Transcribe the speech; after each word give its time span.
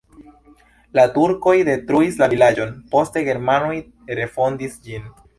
La 0.99 1.03
turkoj 1.17 1.53
detruis 1.67 2.17
la 2.21 2.29
vilaĝon, 2.31 2.71
poste 2.93 3.23
germanoj 3.27 3.75
refondis 4.21 4.79
ĝin. 4.89 5.07